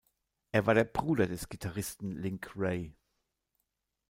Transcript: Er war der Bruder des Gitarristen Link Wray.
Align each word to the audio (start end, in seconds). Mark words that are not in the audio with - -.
Er 0.51 0.65
war 0.65 0.73
der 0.73 0.85
Bruder 0.85 1.27
des 1.27 1.47
Gitarristen 1.47 2.11
Link 2.13 2.53
Wray. 2.55 2.95